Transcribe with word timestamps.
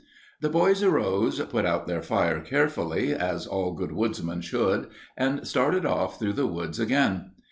The 0.39 0.49
boys 0.49 0.81
arose, 0.81 1.39
put 1.41 1.63
out 1.63 1.85
their 1.85 2.01
fire 2.01 2.39
carefully, 2.39 3.13
as 3.13 3.45
all 3.45 3.73
good 3.73 3.91
woodsmen 3.91 4.41
should, 4.41 4.87
and 5.15 5.47
started 5.47 5.85
off 5.85 6.17
through 6.17 6.33
the 6.33 6.47
woods 6.47 6.79
again. 6.79 7.33